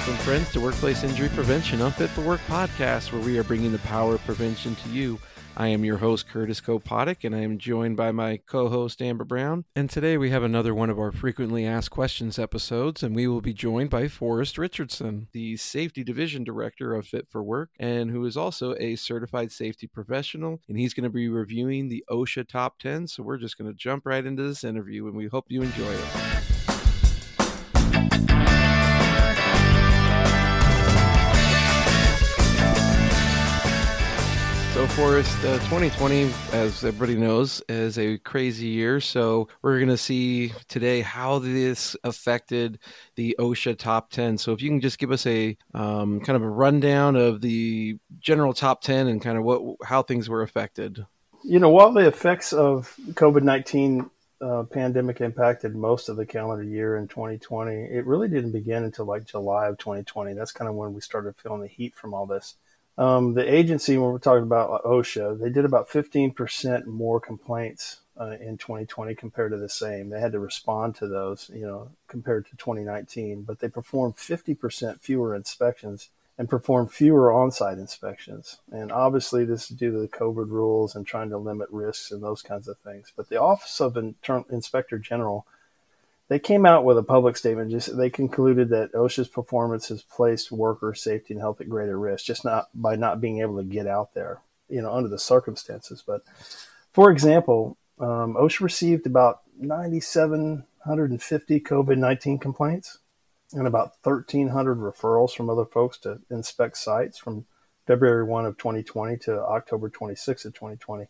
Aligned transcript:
Welcome, 0.00 0.24
friends, 0.24 0.50
to 0.52 0.60
Workplace 0.62 1.04
Injury 1.04 1.28
Prevention 1.28 1.82
a 1.82 1.90
Fit 1.90 2.08
for 2.08 2.22
Work 2.22 2.40
podcast, 2.48 3.12
where 3.12 3.20
we 3.20 3.36
are 3.36 3.44
bringing 3.44 3.70
the 3.70 3.78
power 3.80 4.14
of 4.14 4.24
prevention 4.24 4.74
to 4.76 4.88
you. 4.88 5.20
I 5.58 5.68
am 5.68 5.84
your 5.84 5.98
host, 5.98 6.26
Curtis 6.26 6.58
Kopotic, 6.58 7.22
and 7.22 7.34
I 7.34 7.40
am 7.40 7.58
joined 7.58 7.98
by 7.98 8.10
my 8.10 8.38
co 8.38 8.70
host, 8.70 9.02
Amber 9.02 9.24
Brown. 9.24 9.66
And 9.76 9.90
today 9.90 10.16
we 10.16 10.30
have 10.30 10.42
another 10.42 10.74
one 10.74 10.88
of 10.88 10.98
our 10.98 11.12
frequently 11.12 11.66
asked 11.66 11.90
questions 11.90 12.38
episodes, 12.38 13.02
and 13.02 13.14
we 13.14 13.26
will 13.26 13.42
be 13.42 13.52
joined 13.52 13.90
by 13.90 14.08
Forrest 14.08 14.56
Richardson, 14.56 15.28
the 15.32 15.58
Safety 15.58 16.02
Division 16.02 16.44
Director 16.44 16.94
of 16.94 17.06
Fit 17.06 17.28
for 17.28 17.42
Work, 17.42 17.68
and 17.78 18.10
who 18.10 18.24
is 18.24 18.38
also 18.38 18.74
a 18.76 18.96
certified 18.96 19.52
safety 19.52 19.86
professional. 19.86 20.62
And 20.66 20.78
he's 20.78 20.94
going 20.94 21.04
to 21.04 21.10
be 21.10 21.28
reviewing 21.28 21.90
the 21.90 22.06
OSHA 22.10 22.48
Top 22.48 22.78
10. 22.78 23.06
So 23.08 23.22
we're 23.22 23.36
just 23.36 23.58
going 23.58 23.70
to 23.70 23.76
jump 23.76 24.06
right 24.06 24.24
into 24.24 24.44
this 24.44 24.64
interview, 24.64 25.08
and 25.08 25.14
we 25.14 25.26
hope 25.26 25.44
you 25.50 25.60
enjoy 25.60 25.92
it. 25.92 26.49
So, 34.90 34.96
Forrest, 34.96 35.38
uh, 35.44 35.58
2020, 35.68 36.32
as 36.52 36.84
everybody 36.84 37.16
knows, 37.16 37.62
is 37.68 37.98
a 37.98 38.18
crazy 38.18 38.66
year. 38.66 39.00
So, 39.00 39.48
we're 39.62 39.78
going 39.78 39.88
to 39.88 39.96
see 39.96 40.52
today 40.68 41.00
how 41.00 41.38
this 41.38 41.96
affected 42.02 42.78
the 43.14 43.36
OSHA 43.38 43.78
top 43.78 44.10
10. 44.10 44.38
So, 44.38 44.52
if 44.52 44.62
you 44.62 44.68
can 44.68 44.80
just 44.80 44.98
give 44.98 45.12
us 45.12 45.26
a 45.26 45.56
um, 45.74 46.20
kind 46.20 46.36
of 46.36 46.42
a 46.42 46.48
rundown 46.48 47.16
of 47.16 47.40
the 47.40 47.98
general 48.20 48.52
top 48.52 48.80
10 48.82 49.06
and 49.06 49.22
kind 49.22 49.38
of 49.38 49.44
what 49.44 49.76
how 49.84 50.02
things 50.02 50.28
were 50.28 50.42
affected. 50.42 51.04
You 51.44 51.58
know, 51.58 51.70
while 51.70 51.92
the 51.92 52.06
effects 52.06 52.52
of 52.52 52.94
COVID 53.10 53.42
19 53.42 54.10
uh, 54.40 54.64
pandemic 54.64 55.20
impacted 55.20 55.76
most 55.76 56.08
of 56.08 56.16
the 56.16 56.26
calendar 56.26 56.64
year 56.64 56.96
in 56.96 57.06
2020, 57.06 57.72
it 57.72 58.06
really 58.06 58.28
didn't 58.28 58.52
begin 58.52 58.84
until 58.84 59.04
like 59.04 59.24
July 59.24 59.68
of 59.68 59.78
2020. 59.78 60.34
That's 60.34 60.52
kind 60.52 60.68
of 60.68 60.74
when 60.74 60.94
we 60.94 61.00
started 61.00 61.36
feeling 61.36 61.60
the 61.60 61.68
heat 61.68 61.94
from 61.94 62.12
all 62.12 62.26
this. 62.26 62.56
Um, 62.98 63.34
the 63.34 63.52
agency, 63.52 63.96
when 63.96 64.10
we're 64.10 64.18
talking 64.18 64.42
about 64.42 64.84
OSHA, 64.84 65.40
they 65.40 65.50
did 65.50 65.64
about 65.64 65.88
15% 65.88 66.86
more 66.86 67.20
complaints 67.20 68.00
uh, 68.20 68.36
in 68.40 68.58
2020 68.58 69.14
compared 69.14 69.52
to 69.52 69.58
the 69.58 69.68
same. 69.68 70.10
They 70.10 70.20
had 70.20 70.32
to 70.32 70.40
respond 70.40 70.96
to 70.96 71.08
those, 71.08 71.50
you 71.54 71.66
know, 71.66 71.90
compared 72.08 72.46
to 72.46 72.56
2019, 72.56 73.42
but 73.42 73.60
they 73.60 73.68
performed 73.68 74.16
50% 74.16 75.00
fewer 75.00 75.34
inspections 75.34 76.10
and 76.36 76.48
performed 76.48 76.92
fewer 76.92 77.32
on-site 77.32 77.78
inspections. 77.78 78.60
And 78.70 78.92
obviously, 78.92 79.44
this 79.44 79.70
is 79.70 79.76
due 79.76 79.92
to 79.92 79.98
the 79.98 80.08
COVID 80.08 80.48
rules 80.48 80.94
and 80.94 81.06
trying 81.06 81.30
to 81.30 81.38
limit 81.38 81.68
risks 81.70 82.10
and 82.10 82.22
those 82.22 82.42
kinds 82.42 82.68
of 82.68 82.78
things. 82.78 83.12
But 83.14 83.28
the 83.28 83.40
Office 83.40 83.80
of 83.80 83.96
Inter- 83.96 84.44
Inspector 84.50 84.98
General 84.98 85.46
they 86.30 86.38
came 86.38 86.64
out 86.64 86.84
with 86.84 86.96
a 86.96 87.02
public 87.02 87.36
statement. 87.36 87.72
Just 87.72 87.96
they 87.96 88.08
concluded 88.08 88.68
that 88.68 88.92
OSHA's 88.92 89.26
performance 89.26 89.88
has 89.88 90.02
placed 90.02 90.52
worker 90.52 90.94
safety 90.94 91.34
and 91.34 91.40
health 91.40 91.60
at 91.60 91.68
greater 91.68 91.98
risk, 91.98 92.24
just 92.24 92.44
not 92.44 92.68
by 92.72 92.94
not 92.94 93.20
being 93.20 93.40
able 93.40 93.56
to 93.56 93.64
get 93.64 93.88
out 93.88 94.14
there, 94.14 94.40
you 94.68 94.80
know, 94.80 94.92
under 94.92 95.08
the 95.08 95.18
circumstances. 95.18 96.04
But 96.06 96.22
for 96.92 97.10
example, 97.10 97.76
um, 97.98 98.34
OSHA 98.34 98.60
received 98.60 99.06
about 99.06 99.40
9,750 99.58 101.60
COVID 101.60 101.98
19 101.98 102.38
complaints 102.38 102.98
and 103.52 103.66
about 103.66 103.94
1,300 104.04 104.78
referrals 104.78 105.34
from 105.34 105.50
other 105.50 105.64
folks 105.64 105.98
to 105.98 106.20
inspect 106.30 106.76
sites 106.76 107.18
from 107.18 107.44
February 107.88 108.22
1 108.22 108.46
of 108.46 108.56
2020 108.56 109.16
to 109.16 109.40
October 109.40 109.88
26 109.88 110.44
of 110.44 110.54
2020 110.54 111.08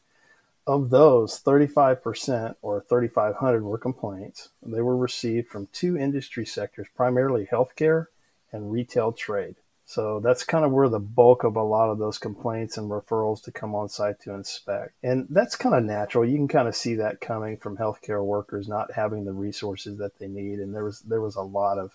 of 0.67 0.91
those, 0.91 1.41
35% 1.43 2.55
or 2.63 2.85
3,500 2.89 3.65
were 3.65 3.79
complaints. 3.79 4.51
They 4.63 4.83
were 4.83 4.97
received 4.97 5.49
from 5.49 5.69
two 5.73 5.97
industry 5.97 6.47
sectors, 6.47 6.87
primarily 6.95 7.47
healthcare 7.51 8.07
and 8.53 8.71
retail 8.71 9.13
trade. 9.13 9.57
So 9.91 10.21
that's 10.21 10.45
kind 10.45 10.65
of 10.65 10.71
where 10.71 10.89
the 10.89 11.01
bulk 11.01 11.43
of 11.43 11.57
a 11.57 11.65
lot 11.65 11.91
of 11.91 11.99
those 11.99 12.17
complaints 12.17 12.79
and 12.79 12.89
referrals 12.89 13.43
to 13.43 13.51
come 13.51 13.75
on 13.75 13.89
site 13.89 14.21
to 14.21 14.33
inspect. 14.33 14.95
And 15.03 15.27
that's 15.29 15.57
kind 15.57 15.75
of 15.75 15.83
natural. 15.83 16.25
You 16.25 16.37
can 16.37 16.47
kind 16.47 16.69
of 16.69 16.77
see 16.77 16.95
that 16.95 17.21
coming 17.21 17.57
from 17.57 17.77
healthcare 17.77 18.25
workers 18.25 18.69
not 18.69 18.93
having 18.93 19.25
the 19.25 19.33
resources 19.33 19.99
that 19.99 20.21
they 20.21 20.29
need. 20.29 20.61
And 20.61 20.73
there 20.73 20.85
was 20.85 21.01
there 21.01 21.21
was 21.21 21.35
a 21.35 21.43
lot 21.43 21.79
of 21.79 21.91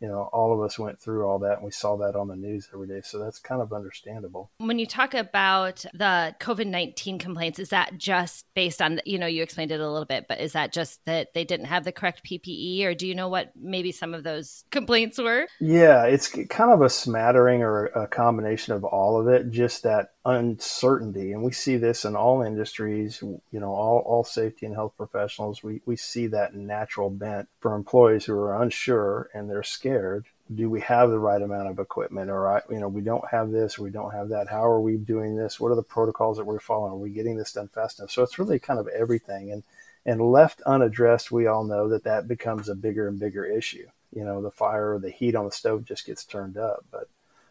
you 0.00 0.08
know, 0.08 0.28
all 0.32 0.52
of 0.52 0.60
us 0.60 0.78
went 0.78 1.00
through 1.00 1.26
all 1.26 1.38
that 1.40 1.56
and 1.56 1.64
we 1.64 1.70
saw 1.70 1.96
that 1.96 2.16
on 2.16 2.28
the 2.28 2.36
news 2.36 2.68
every 2.72 2.86
day. 2.86 3.00
So 3.02 3.18
that's 3.18 3.38
kind 3.38 3.60
of 3.60 3.72
understandable. 3.72 4.50
When 4.58 4.78
you 4.78 4.86
talk 4.86 5.14
about 5.14 5.84
the 5.94 6.34
COVID 6.40 6.66
19 6.66 7.18
complaints, 7.18 7.58
is 7.58 7.70
that 7.70 7.98
just 7.98 8.46
based 8.54 8.80
on, 8.80 9.00
you 9.04 9.18
know, 9.18 9.26
you 9.26 9.42
explained 9.42 9.72
it 9.72 9.80
a 9.80 9.90
little 9.90 10.06
bit, 10.06 10.26
but 10.28 10.40
is 10.40 10.52
that 10.52 10.72
just 10.72 11.04
that 11.06 11.34
they 11.34 11.44
didn't 11.44 11.66
have 11.66 11.84
the 11.84 11.92
correct 11.92 12.24
PPE 12.24 12.84
or 12.84 12.94
do 12.94 13.06
you 13.06 13.14
know 13.14 13.28
what 13.28 13.52
maybe 13.56 13.92
some 13.92 14.14
of 14.14 14.24
those 14.24 14.64
complaints 14.70 15.18
were? 15.18 15.46
Yeah, 15.60 16.04
it's 16.04 16.28
kind 16.28 16.72
of 16.72 16.82
a 16.82 16.90
smattering 16.90 17.62
or 17.62 17.86
a 17.86 18.06
combination 18.06 18.74
of 18.74 18.84
all 18.84 19.20
of 19.20 19.28
it, 19.28 19.50
just 19.50 19.82
that 19.82 20.12
uncertainty. 20.28 21.32
And 21.32 21.42
we 21.42 21.52
see 21.52 21.78
this 21.78 22.04
in 22.04 22.14
all 22.14 22.42
industries, 22.42 23.22
you 23.22 23.40
know, 23.50 23.72
all, 23.72 24.00
all 24.00 24.24
safety 24.24 24.66
and 24.66 24.74
health 24.74 24.92
professionals. 24.96 25.62
We, 25.62 25.80
we 25.86 25.96
see 25.96 26.26
that 26.26 26.54
natural 26.54 27.08
bent 27.08 27.48
for 27.60 27.74
employees 27.74 28.26
who 28.26 28.34
are 28.34 28.62
unsure 28.62 29.30
and 29.32 29.48
they're 29.48 29.62
scared. 29.62 30.26
Do 30.54 30.68
we 30.68 30.82
have 30.82 31.08
the 31.08 31.18
right 31.18 31.40
amount 31.40 31.68
of 31.68 31.78
equipment? 31.78 32.30
Or, 32.30 32.62
you 32.70 32.78
know, 32.78 32.88
we 32.88 33.00
don't 33.00 33.26
have 33.30 33.50
this, 33.50 33.78
we 33.78 33.90
don't 33.90 34.12
have 34.12 34.28
that. 34.28 34.48
How 34.50 34.64
are 34.64 34.80
we 34.82 34.98
doing 34.98 35.34
this? 35.34 35.58
What 35.58 35.72
are 35.72 35.76
the 35.76 35.82
protocols 35.82 36.36
that 36.36 36.44
we're 36.44 36.60
following? 36.60 36.92
Are 36.92 36.96
we 36.96 37.10
getting 37.10 37.38
this 37.38 37.52
done 37.52 37.68
fast 37.68 37.98
enough? 37.98 38.10
So 38.10 38.22
it's 38.22 38.38
really 38.38 38.58
kind 38.58 38.78
of 38.78 38.88
everything. 38.88 39.50
And, 39.50 39.62
and 40.04 40.20
left 40.20 40.60
unaddressed, 40.62 41.32
we 41.32 41.46
all 41.46 41.64
know 41.64 41.88
that 41.88 42.04
that 42.04 42.28
becomes 42.28 42.68
a 42.68 42.74
bigger 42.74 43.08
and 43.08 43.18
bigger 43.18 43.46
issue. 43.46 43.86
You 44.14 44.24
know, 44.24 44.42
the 44.42 44.50
fire 44.50 44.94
or 44.94 44.98
the 44.98 45.10
heat 45.10 45.34
on 45.34 45.46
the 45.46 45.52
stove 45.52 45.84
just 45.86 46.04
gets 46.04 46.24
turned 46.24 46.58
up. 46.58 46.84
But 46.90 47.08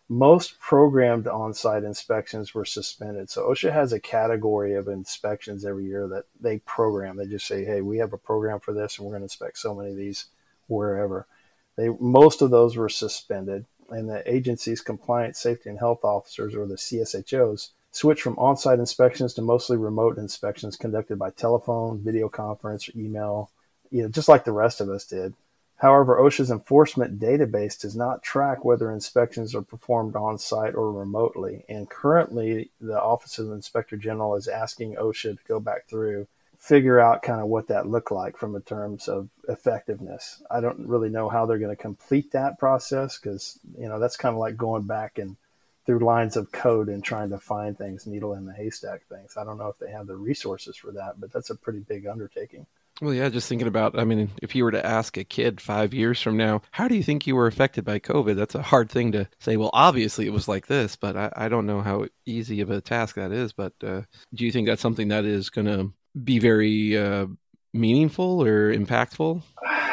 most 0.09 0.59
programmed 0.59 1.28
on-site 1.28 1.84
inspections 1.84 2.53
were 2.53 2.66
suspended. 2.66 3.29
So 3.29 3.50
OSHA 3.50 3.73
has 3.73 3.91
a 3.91 4.00
category 4.00 4.73
of 4.73 4.88
inspections 4.88 5.66
every 5.66 5.85
year 5.85 6.07
that 6.07 6.25
they 6.40 6.59
program. 6.59 7.18
They 7.18 7.25
just 7.25 7.45
say, 7.45 7.66
"Hey, 7.66 7.81
we 7.81 7.97
have 7.97 8.13
a 8.13 8.17
program 8.17 8.59
for 8.59 8.73
this, 8.73 8.97
and 8.97 9.06
we're 9.06 9.12
going 9.12 9.22
to 9.22 9.25
inspect 9.25 9.57
so 9.57 9.75
many 9.75 9.91
of 9.91 9.97
these 9.97 10.25
wherever." 10.67 11.28
They 11.75 11.90
most 11.90 12.41
of 12.41 12.51
those 12.51 12.78
were 12.78 12.90
suspended, 12.90 13.66
and 13.90 14.09
the 14.09 14.23
agency's 14.31 14.81
compliance, 14.81 15.40
safety, 15.40 15.69
and 15.69 15.79
health 15.79 16.03
officers, 16.03 16.56
or 16.56 16.66
the 16.66 16.78
CSHOs, 16.78 17.72
switched 17.91 18.22
from 18.22 18.40
on-site 18.40 18.79
inspections 18.79 19.34
to 19.34 19.41
mostly 19.41 19.75
remote 19.75 20.17
inspections 20.17 20.78
conducted 20.78 21.19
by 21.19 21.31
telephone, 21.31 22.00
video 22.00 22.29
conference, 22.29 22.88
or 22.88 22.94
email. 22.96 23.51
You 23.91 24.03
know, 24.03 24.09
just 24.09 24.29
like 24.29 24.46
the 24.46 24.51
rest 24.51 24.79
of 24.79 24.90
us 24.90 25.06
did. 25.06 25.34
However, 25.78 26.18
OSHA's 26.18 26.50
enforcement 26.50 27.20
database 27.20 27.80
does 27.80 27.96
not 27.96 28.24
track 28.24 28.66
whether 28.66 28.92
inspections 28.92 29.54
are 29.54 29.62
performed 29.62 30.16
on 30.16 30.40
site 30.40 30.74
or 30.74 30.92
remotely. 30.92 31.66
And 31.70 31.90
currently, 31.90 32.72
the 32.82 33.00
Office 33.00 33.38
of 33.38 33.48
the 33.48 33.54
Inspector 33.54 33.96
General 33.98 34.36
is 34.36 34.48
asking 34.48 34.96
OSHA 34.96 35.38
to 35.38 35.44
go 35.48 35.60
back 35.60 35.88
through, 35.88 36.28
figure 36.58 37.00
out 37.00 37.22
kind 37.22 37.40
of 37.40 37.48
what 37.48 37.68
that 37.68 37.88
looked 37.88 38.12
like 38.12 38.38
from 38.38 38.56
a 38.56 38.60
terms 38.60 39.08
of 39.08 39.30
effectiveness. 39.48 40.42
I 40.50 40.62
don't 40.62 40.88
really 40.88 41.10
know 41.10 41.30
how 41.30 41.46
they're 41.46 41.60
going 41.60 41.76
to 41.76 41.82
complete 41.82 42.32
that 42.32 42.58
process 42.58 43.20
because, 43.20 43.59
you 43.78 43.88
know, 43.88 44.00
that's 44.00 44.18
kind 44.18 44.34
of 44.34 44.40
like 44.40 44.58
going 44.58 44.84
back 44.84 45.20
and 45.20 45.38
through 45.86 46.00
lines 46.00 46.36
of 46.36 46.52
code 46.52 46.90
and 46.90 47.04
trying 47.04 47.30
to 47.30 47.40
find 47.40 47.78
things, 47.78 48.08
needle 48.08 48.34
in 48.34 48.46
the 48.46 48.54
haystack 48.54 49.04
things. 49.08 49.38
I 49.38 49.46
don't 49.46 49.59
know 49.59 49.70
if 49.70 49.78
they 49.78 49.92
have 49.92 50.08
the 50.08 50.18
resources 50.18 50.76
for 50.76 50.92
that, 50.92 51.20
but 51.20 51.32
that's 51.32 51.52
a 51.52 51.56
pretty 51.56 51.80
big 51.80 52.08
undertaking. 52.08 52.66
Well, 53.02 53.13
yeah, 53.13 53.30
just 53.30 53.47
thinking 53.47 53.68
about, 53.68 54.00
I 54.00 54.06
mean, 54.06 54.31
if 54.41 54.56
you 54.56 54.63
were 54.63 54.72
to 54.72 54.85
ask 54.85 55.18
a 55.18 55.24
kid 55.24 55.62
five 55.62 55.94
years 55.94 56.19
from 56.19 56.35
now, 56.35 56.63
how 56.72 56.88
do 56.88 56.96
you 56.96 57.03
think 57.03 57.28
you 57.28 57.35
were 57.35 57.46
affected 57.46 57.85
by 57.85 58.00
COVID? 58.00 58.35
That's 58.35 58.56
a 58.56 58.62
hard 58.63 58.90
thing 58.90 59.12
to 59.12 59.28
say. 59.40 59.56
Well, 59.56 59.69
obviously 59.72 60.25
it 60.25 60.34
was 60.34 60.47
like 60.47 60.66
this, 60.66 60.96
but 60.96 61.16
I, 61.16 61.31
I 61.35 61.50
don't 61.50 61.68
know 61.68 61.81
how 61.81 62.08
easy 62.25 62.62
of 62.62 62.72
a 62.72 62.81
task 62.81 63.16
that 63.16 63.31
is. 63.31 63.53
But 63.53 63.74
uh, 63.84 64.02
do 64.34 64.46
you 64.46 64.52
think 64.52 64.68
that's 64.68 64.81
something 64.81 65.09
that 65.09 65.25
is 65.25 65.52
going 65.52 65.68
to 65.68 65.94
be 66.24 66.40
very 66.40 66.97
uh, 66.97 67.28
meaningful 67.74 68.44
or 68.44 68.73
impactful? 68.73 69.44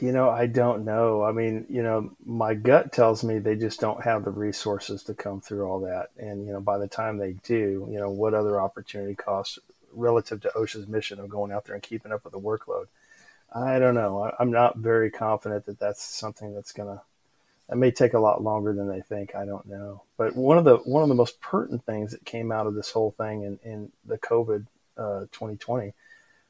You 0.00 0.10
know, 0.10 0.28
I 0.28 0.48
don't 0.48 0.84
know. 0.84 1.22
I 1.22 1.30
mean, 1.30 1.66
you 1.70 1.82
know, 1.82 2.10
my 2.26 2.54
gut 2.54 2.92
tells 2.92 3.22
me 3.22 3.38
they 3.38 3.54
just 3.54 3.80
don't 3.80 4.02
have 4.02 4.24
the 4.24 4.32
resources 4.32 5.04
to 5.04 5.14
come 5.14 5.40
through 5.40 5.64
all 5.64 5.80
that. 5.80 6.08
And, 6.18 6.44
you 6.44 6.52
know, 6.52 6.60
by 6.60 6.78
the 6.78 6.88
time 6.88 7.16
they 7.16 7.34
do, 7.44 7.88
you 7.88 7.98
know, 8.00 8.10
what 8.10 8.34
other 8.34 8.60
opportunity 8.60 9.14
costs 9.14 9.60
relative 9.94 10.40
to 10.42 10.52
OSHA's 10.56 10.88
mission 10.88 11.20
of 11.20 11.28
going 11.28 11.52
out 11.52 11.64
there 11.64 11.74
and 11.74 11.82
keeping 11.82 12.12
up 12.12 12.24
with 12.24 12.32
the 12.32 12.40
workload. 12.40 12.86
I 13.54 13.78
don't 13.78 13.94
know. 13.94 14.22
I, 14.22 14.42
am 14.42 14.50
not 14.50 14.78
very 14.78 15.10
confident 15.10 15.66
that 15.66 15.78
that's 15.78 16.02
something 16.02 16.54
that's 16.54 16.72
going 16.72 16.88
to. 16.88 17.02
It 17.70 17.76
may 17.76 17.90
take 17.90 18.12
a 18.12 18.18
lot 18.18 18.42
longer 18.42 18.72
than 18.72 18.88
they 18.88 19.00
think. 19.00 19.34
I 19.34 19.46
don't 19.46 19.66
know. 19.66 20.02
But 20.18 20.36
one 20.36 20.58
of 20.58 20.64
the 20.64 20.76
one 20.78 21.02
of 21.02 21.08
the 21.08 21.14
most 21.14 21.40
pertinent 21.40 21.84
things 21.86 22.10
that 22.10 22.24
came 22.24 22.52
out 22.52 22.66
of 22.66 22.74
this 22.74 22.90
whole 22.90 23.12
thing 23.12 23.42
in, 23.42 23.58
in 23.64 23.92
the 24.04 24.18
COVID 24.18 24.66
uh, 24.98 25.20
2020 25.32 25.92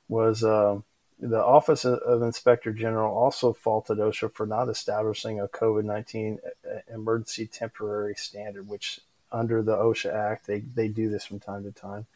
was 0.09 0.43
uh, 0.43 0.81
the 1.21 1.43
Office 1.43 1.85
of 1.85 2.23
Inspector 2.23 2.71
General 2.73 3.15
also 3.15 3.53
faulted 3.53 3.99
OSHA 3.99 4.33
for 4.33 4.47
not 4.47 4.69
establishing 4.69 5.41
a 5.41 5.47
COVID 5.47 5.85
19 5.85 6.39
uh, 6.45 6.79
emergency 6.93 7.47
temporary 7.47 8.15
standard, 8.15 8.69
which 8.69 9.01
under 9.31 9.63
the 9.63 9.77
OSHA 9.77 10.13
Act 10.13 10.47
they 10.47 10.61
they 10.61 10.89
do 10.89 11.09
this 11.09 11.25
from 11.25 11.39
time 11.39 11.63
to 11.65 11.73
time. 11.73 12.07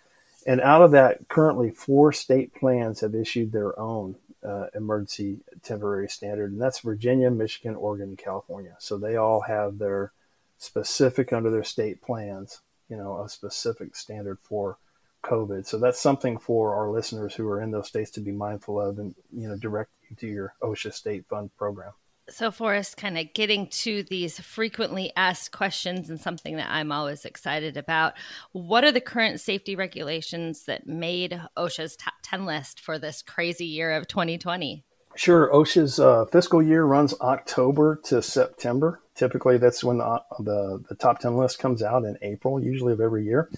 And 0.49 0.63
out 0.63 0.81
of 0.81 0.93
that, 0.93 1.29
currently 1.29 1.71
four 1.71 2.11
state 2.11 2.55
plans 2.55 3.01
have 3.01 3.15
issued 3.15 3.53
their 3.53 3.79
own 3.79 4.17
uh, 4.43 4.69
emergency 4.75 5.37
temporary 5.63 6.09
standard, 6.09 6.53
and 6.53 6.61
that's 6.61 6.81
Virginia, 6.81 7.31
Michigan, 7.31 7.77
Oregon, 7.77 8.09
and 8.09 8.19
California. 8.19 8.75
So 8.79 8.97
they 8.97 9.17
all 9.17 9.43
have 9.43 9.79
their 9.79 10.11
specific 10.57 11.35
under 11.35 11.51
their 11.51 11.65
state 11.65 12.01
plans, 12.01 12.63
you 12.89 12.97
know, 12.97 13.23
a 13.23 13.29
specific 13.29 13.95
standard 13.95 14.39
for 14.41 14.79
COVID. 15.23 15.67
So 15.67 15.77
that's 15.77 16.01
something 16.01 16.39
for 16.39 16.75
our 16.75 16.89
listeners 16.89 17.35
who 17.35 17.47
are 17.47 17.61
in 17.61 17.71
those 17.71 17.89
states 17.89 18.11
to 18.13 18.21
be 18.21 18.33
mindful 18.33 18.81
of, 18.81 18.99
and 18.99 19.15
you 19.31 19.49
know, 19.49 19.57
direct 19.57 19.91
you 20.09 20.17
to 20.17 20.27
your 20.27 20.55
OSHA 20.63 20.95
State 20.95 21.27
Fund 21.27 21.51
program. 21.59 21.93
So, 22.31 22.51
Forrest, 22.51 22.97
kind 22.97 23.17
of 23.17 23.33
getting 23.33 23.69
to 23.69 24.03
these 24.03 24.39
frequently 24.39 25.13
asked 25.17 25.53
questions 25.53 26.11
and 26.11 26.21
something 26.21 26.57
that 26.57 26.71
I'm 26.71 26.93
always 26.93 27.25
excited 27.25 27.77
about. 27.77 28.15
What 28.53 28.85
are 28.85 28.93
the 28.93 29.01
current 29.01 29.41
safety 29.41 29.75
regulations 29.75 30.65
that 30.65 30.87
made 30.87 31.41
OSHA's 31.57 31.97
top 31.97 32.15
10 32.23 32.45
list 32.45 32.81
for 32.81 32.99
this 32.99 33.23
crazy 33.23 33.65
year 33.65 33.93
of 33.93 34.09
2020? 34.09 34.85
Sure. 35.17 35.51
OSHA's 35.53 35.99
uh, 35.99 36.27
fiscal 36.27 36.63
year 36.63 36.85
runs 36.85 37.15
October 37.21 37.99
to 38.05 38.21
September. 38.21 39.01
Typically, 39.15 39.57
that's 39.59 39.83
when 39.83 39.99
the, 39.99 40.23
the, 40.39 40.85
the 40.89 40.95
top 40.95 41.21
10 41.21 41.37
list 41.37 41.59
comes 41.59 41.83
out 41.83 42.05
in 42.05 42.19
April, 42.23 42.63
usually 42.63 42.93
of 42.93 43.01
every 43.01 43.25
year. 43.25 43.49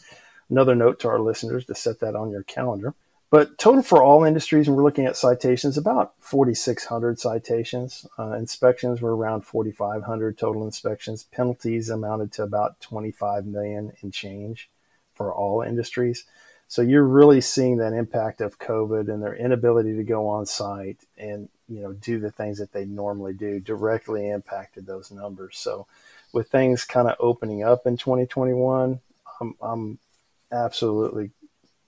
Another 0.49 0.75
note 0.75 1.01
to 1.01 1.09
our 1.09 1.21
listeners 1.21 1.67
to 1.67 1.75
set 1.75 2.01
that 2.01 2.17
on 2.17 2.31
your 2.31 2.45
calendar. 2.45 2.95
But 3.31 3.59
total 3.59 3.83
for 3.83 4.03
all 4.03 4.25
industries, 4.25 4.67
and 4.67 4.77
we're 4.77 4.83
looking 4.83 5.07
at 5.07 5.17
citations, 5.17 5.79
about 5.79 6.15
4,600 6.19 7.21
citations. 7.21 8.05
Uh, 8.19 8.33
inspections 8.33 9.01
were 9.01 9.15
around 9.15 9.43
4,500 9.43 10.37
total 10.37 10.65
inspections. 10.65 11.23
Penalties 11.23 11.91
amounted 11.91 12.33
to 12.33 12.43
about 12.43 12.81
25 12.81 13.47
million 13.47 13.93
in 14.03 14.11
change 14.11 14.69
for 15.15 15.33
all 15.33 15.63
industries. 15.63 16.25
So 16.67 16.83
you're 16.83 17.05
really 17.05 17.41
seeing 17.41 17.77
that 17.77 17.93
impact 17.93 18.41
of 18.41 18.59
COVID 18.59 19.09
and 19.09 19.23
their 19.23 19.35
inability 19.35 19.97
to 19.97 20.05
go 20.05 20.29
on 20.29 20.47
site 20.47 20.99
and 21.19 21.49
you 21.69 21.83
know 21.83 21.93
do 21.93 22.21
the 22.21 22.31
things 22.31 22.59
that 22.59 22.73
they 22.73 22.85
normally 22.85 23.33
do 23.33 23.59
directly 23.59 24.31
impacted 24.31 24.87
those 24.87 25.11
numbers. 25.11 25.59
So 25.59 25.87
with 26.33 26.49
things 26.49 26.85
kind 26.85 27.09
of 27.09 27.17
opening 27.19 27.65
up 27.65 27.87
in 27.87 27.97
2021, 27.97 29.01
I'm, 29.41 29.55
I'm 29.61 29.99
absolutely 30.53 31.31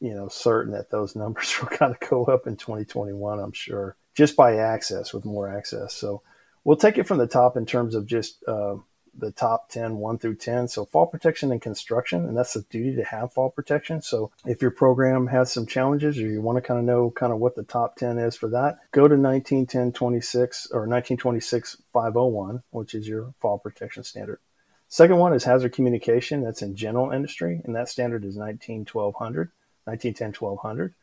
you 0.02 0.14
know, 0.14 0.28
certain 0.28 0.72
that 0.72 0.90
those 0.90 1.16
numbers 1.16 1.54
will 1.60 1.69
kind 1.69 1.94
of 1.94 2.08
go 2.08 2.25
up 2.25 2.46
in 2.46 2.56
2021, 2.56 3.38
I'm 3.38 3.52
sure, 3.52 3.96
just 4.14 4.37
by 4.37 4.56
access 4.56 5.14
with 5.14 5.25
more 5.25 5.49
access. 5.49 5.94
So 5.94 6.22
we'll 6.64 6.76
take 6.76 6.99
it 6.99 7.06
from 7.06 7.19
the 7.19 7.26
top 7.26 7.56
in 7.56 7.64
terms 7.64 7.94
of 7.94 8.06
just 8.06 8.43
uh, 8.49 8.76
the 9.16 9.31
top 9.31 9.69
10, 9.69 9.99
1 9.99 10.19
through 10.19 10.34
10. 10.37 10.69
So 10.69 10.84
fall 10.84 11.06
protection 11.06 11.52
and 11.52 11.62
construction, 11.62 12.26
and 12.26 12.37
that's 12.37 12.54
the 12.54 12.64
duty 12.69 12.96
to 12.96 13.04
have 13.04 13.32
fall 13.32 13.50
protection. 13.50 14.02
So 14.02 14.32
if 14.44 14.60
your 14.60 14.72
program 14.72 15.28
has 15.28 15.52
some 15.52 15.66
challenges 15.66 16.19
or 16.19 16.26
you 16.26 16.43
want 16.43 16.56
to 16.56 16.62
kind 16.62 16.81
of 16.81 16.84
know 16.84 17.10
kind 17.10 17.32
of 17.32 17.38
what 17.38 17.55
the 17.55 17.62
top 17.62 17.94
10 17.96 18.19
is 18.19 18.34
for 18.34 18.48
that, 18.48 18.78
go 18.90 19.02
to 19.02 19.14
191026 19.14 20.70
or 20.72 20.81
1926 20.81 21.76
501, 21.93 22.62
which 22.70 22.94
is 22.94 23.06
your 23.06 23.34
fall 23.40 23.58
protection 23.58 24.02
standard. 24.02 24.40
Second 24.88 25.16
one 25.16 25.32
is 25.32 25.44
hazard 25.44 25.72
communication. 25.72 26.43
That's 26.43 26.60
in 26.60 26.76
general 26.76 27.12
industry, 27.12 27.62
and 27.64 27.75
that 27.76 27.88
standard 27.88 28.25
is 28.25 28.37
191200. 28.37 29.50
1910 29.84 30.34
1200. 30.40 30.94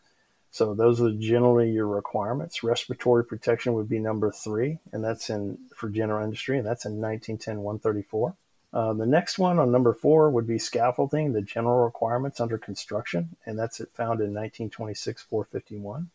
So 0.51 0.73
those 0.73 0.99
are 1.01 1.11
generally 1.11 1.71
your 1.71 1.87
requirements. 1.87 2.63
Respiratory 2.63 3.23
protection 3.23 3.73
would 3.73 3.87
be 3.87 3.99
number 3.99 4.31
three, 4.31 4.79
and 4.91 5.03
that's 5.03 5.29
in 5.29 5.59
for 5.75 5.89
general 5.89 6.23
industry, 6.23 6.57
and 6.57 6.65
that's 6.65 6.85
in 6.85 6.99
1910 6.99 7.61
134. 7.61 8.35
Uh, 8.71 8.93
the 8.93 9.05
next 9.05 9.39
one 9.39 9.59
on 9.59 9.71
number 9.71 9.93
four 9.93 10.29
would 10.29 10.47
be 10.47 10.59
scaffolding, 10.59 11.33
the 11.33 11.41
general 11.41 11.83
requirements 11.83 12.39
under 12.39 12.57
construction, 12.57 13.35
and 13.45 13.57
that's 13.57 13.79
it 13.79 13.89
found 13.91 14.21
in 14.21 14.33
1926 14.33 15.23
451. 15.23 16.09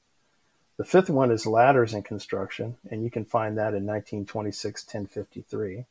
The 0.76 0.84
fifth 0.84 1.11
one 1.11 1.31
is 1.31 1.46
ladders 1.46 1.94
in 1.94 2.02
construction, 2.02 2.76
and 2.90 3.05
you 3.05 3.11
can 3.11 3.25
find 3.25 3.56
that 3.56 3.75
in 3.75 3.87
1926 3.87 4.84
1053. 4.84 5.84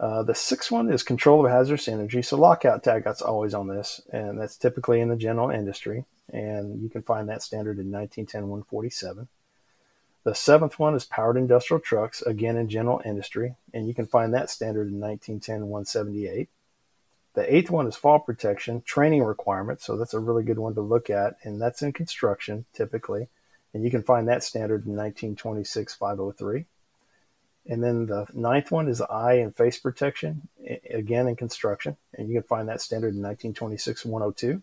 Uh, 0.00 0.22
the 0.22 0.34
sixth 0.34 0.70
one 0.70 0.90
is 0.92 1.02
control 1.02 1.44
of 1.44 1.50
hazardous 1.50 1.88
energy. 1.88 2.22
So 2.22 2.36
lockout 2.36 2.84
tagout's 2.84 3.22
always 3.22 3.52
on 3.52 3.66
this, 3.66 4.00
and 4.12 4.40
that's 4.40 4.56
typically 4.56 5.00
in 5.00 5.08
the 5.08 5.16
general 5.16 5.50
industry. 5.50 6.04
And 6.32 6.80
you 6.82 6.88
can 6.88 7.02
find 7.02 7.28
that 7.28 7.42
standard 7.42 7.78
in 7.78 7.90
1910-147. 7.90 9.26
The 10.24 10.34
seventh 10.34 10.78
one 10.78 10.94
is 10.94 11.04
powered 11.04 11.36
industrial 11.36 11.80
trucks, 11.80 12.22
again 12.22 12.56
in 12.56 12.68
general 12.68 13.00
industry, 13.04 13.54
and 13.72 13.88
you 13.88 13.94
can 13.94 14.06
find 14.06 14.34
that 14.34 14.50
standard 14.50 14.88
in 14.88 15.00
1910-178. 15.00 16.48
The 17.34 17.54
eighth 17.54 17.70
one 17.70 17.86
is 17.86 17.96
fall 17.96 18.18
protection, 18.18 18.82
training 18.82 19.22
requirements. 19.22 19.84
So 19.84 19.96
that's 19.96 20.14
a 20.14 20.18
really 20.18 20.42
good 20.42 20.58
one 20.58 20.74
to 20.74 20.80
look 20.80 21.08
at, 21.08 21.36
and 21.42 21.60
that's 21.60 21.82
in 21.82 21.92
construction 21.92 22.66
typically. 22.74 23.28
And 23.72 23.84
you 23.84 23.90
can 23.90 24.02
find 24.02 24.28
that 24.28 24.42
standard 24.42 24.86
in 24.86 24.94
1926-503. 24.94 26.66
And 27.68 27.84
then 27.84 28.06
the 28.06 28.26
ninth 28.32 28.70
one 28.70 28.88
is 28.88 29.02
eye 29.02 29.34
and 29.34 29.54
face 29.54 29.78
protection, 29.78 30.48
again 30.90 31.28
in 31.28 31.36
construction. 31.36 31.96
And 32.14 32.28
you 32.28 32.34
can 32.34 32.48
find 32.48 32.68
that 32.68 32.80
standard 32.80 33.14
in 33.14 33.22
1926 33.22 34.06
102. 34.06 34.62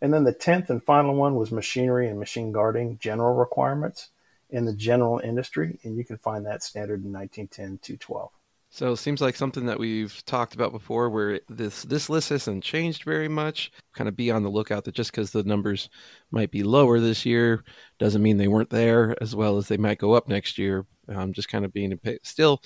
And 0.00 0.12
then 0.12 0.24
the 0.24 0.34
10th 0.34 0.70
and 0.70 0.82
final 0.82 1.14
one 1.14 1.36
was 1.36 1.52
machinery 1.52 2.08
and 2.08 2.18
machine 2.18 2.50
guarding 2.50 2.98
general 2.98 3.34
requirements 3.34 4.08
in 4.50 4.64
the 4.64 4.72
general 4.72 5.20
industry. 5.22 5.78
And 5.84 5.96
you 5.96 6.04
can 6.04 6.16
find 6.16 6.46
that 6.46 6.62
standard 6.62 7.04
in 7.04 7.12
1910 7.12 7.78
212. 7.82 8.30
So 8.74 8.92
it 8.92 8.96
seems 8.96 9.20
like 9.20 9.36
something 9.36 9.66
that 9.66 9.78
we've 9.78 10.24
talked 10.24 10.54
about 10.54 10.72
before 10.72 11.10
where 11.10 11.40
this 11.50 11.82
this 11.82 12.08
list 12.08 12.30
hasn't 12.30 12.64
changed 12.64 13.04
very 13.04 13.28
much. 13.28 13.70
Kind 13.92 14.08
of 14.08 14.16
be 14.16 14.30
on 14.30 14.44
the 14.44 14.48
lookout 14.48 14.84
that 14.84 14.94
just 14.94 15.10
because 15.10 15.30
the 15.30 15.42
numbers 15.42 15.90
might 16.30 16.50
be 16.50 16.62
lower 16.62 16.98
this 16.98 17.26
year 17.26 17.64
doesn't 17.98 18.22
mean 18.22 18.38
they 18.38 18.48
weren't 18.48 18.70
there 18.70 19.14
as 19.22 19.36
well 19.36 19.58
as 19.58 19.68
they 19.68 19.76
might 19.76 19.98
go 19.98 20.14
up 20.14 20.26
next 20.26 20.56
year. 20.56 20.86
Um, 21.12 21.32
just 21.32 21.48
kind 21.48 21.64
of 21.64 21.72
being 21.72 21.92
a, 21.92 22.18
still 22.22 22.60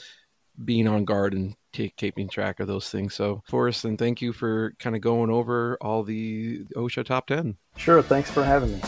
being 0.65 0.89
on 0.89 1.05
guard 1.05 1.35
and 1.35 1.55
t- 1.73 1.93
keeping 1.97 2.29
track 2.29 2.61
of 2.61 2.67
those 2.67 2.89
things. 2.89 3.15
So, 3.15 3.43
Forrest, 3.47 3.85
and 3.85 3.99
thank 3.99 4.23
you 4.23 4.33
for 4.33 4.75
kind 4.79 4.97
of 4.97 5.03
going 5.03 5.31
over 5.31 5.77
all 5.81 6.03
the 6.03 6.65
OSHA 6.77 7.05
top 7.05 7.27
10. 7.27 7.57
Sure. 7.77 8.03
Thanks 8.03 8.31
for 8.31 8.43
having 8.45 8.73
me. 8.73 8.81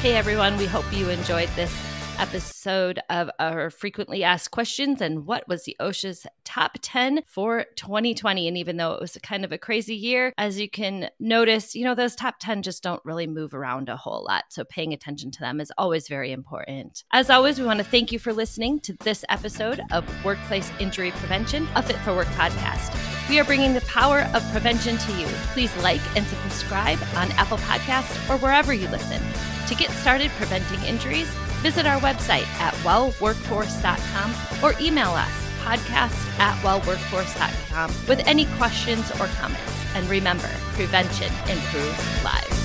Hey 0.00 0.14
everyone, 0.14 0.56
we 0.56 0.64
hope 0.64 0.90
you 0.94 1.10
enjoyed 1.10 1.50
this 1.50 1.89
episode 2.20 3.00
of 3.08 3.30
our 3.38 3.70
frequently 3.70 4.22
asked 4.22 4.50
questions 4.50 5.00
and 5.00 5.26
what 5.26 5.48
was 5.48 5.64
the 5.64 5.76
OSHA's 5.80 6.26
top 6.44 6.76
10 6.82 7.22
for 7.26 7.64
2020. 7.76 8.46
And 8.46 8.56
even 8.58 8.76
though 8.76 8.92
it 8.92 9.00
was 9.00 9.16
kind 9.22 9.44
of 9.44 9.52
a 9.52 9.58
crazy 9.58 9.94
year, 9.94 10.32
as 10.36 10.60
you 10.60 10.68
can 10.68 11.08
notice, 11.18 11.74
you 11.74 11.84
know, 11.84 11.94
those 11.94 12.14
top 12.14 12.36
10 12.40 12.62
just 12.62 12.82
don't 12.82 13.04
really 13.04 13.26
move 13.26 13.54
around 13.54 13.88
a 13.88 13.96
whole 13.96 14.24
lot. 14.24 14.44
So 14.50 14.64
paying 14.64 14.92
attention 14.92 15.30
to 15.30 15.40
them 15.40 15.60
is 15.60 15.72
always 15.78 16.08
very 16.08 16.30
important. 16.32 17.04
As 17.12 17.30
always, 17.30 17.58
we 17.58 17.64
want 17.64 17.78
to 17.78 17.84
thank 17.84 18.12
you 18.12 18.18
for 18.18 18.32
listening 18.32 18.80
to 18.80 18.92
this 19.00 19.24
episode 19.28 19.80
of 19.90 20.04
Workplace 20.24 20.70
Injury 20.78 21.12
Prevention, 21.12 21.66
a 21.74 21.82
Fit 21.82 21.96
for 21.96 22.14
Work 22.14 22.28
podcast. 22.28 22.94
We 23.30 23.38
are 23.38 23.44
bringing 23.44 23.74
the 23.74 23.80
power 23.82 24.28
of 24.34 24.42
prevention 24.50 24.98
to 24.98 25.12
you. 25.12 25.26
Please 25.52 25.74
like 25.78 26.00
and 26.16 26.26
subscribe 26.26 26.98
on 27.14 27.30
Apple 27.32 27.58
Podcasts 27.58 28.28
or 28.28 28.38
wherever 28.38 28.74
you 28.74 28.88
listen. 28.88 29.22
To 29.68 29.74
get 29.76 29.90
started 29.92 30.30
preventing 30.32 30.82
injuries, 30.82 31.32
visit 31.60 31.86
our 31.86 32.00
website 32.00 32.46
at 32.60 32.74
wellworkforce.com 32.84 34.34
or 34.62 34.74
email 34.80 35.10
us 35.10 35.50
podcast 35.60 36.38
at 36.38 36.56
wellworkforce.com 36.62 37.90
with 38.08 38.26
any 38.26 38.46
questions 38.56 39.10
or 39.20 39.26
comments. 39.38 39.94
And 39.94 40.08
remember, 40.08 40.48
prevention 40.74 41.32
improves 41.48 42.24
lives. 42.24 42.59